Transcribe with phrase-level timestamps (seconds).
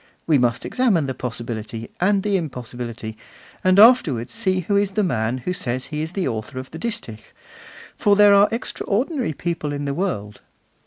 [0.25, 3.19] We must examine the possibility and the impossibility,
[3.63, 6.79] and afterwards see who is the man who says he is the author of the
[6.79, 7.19] distich,
[7.95, 10.41] for there are extraordinary people in the world.